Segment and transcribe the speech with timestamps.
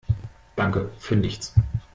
[0.55, 1.53] Danke für nichts!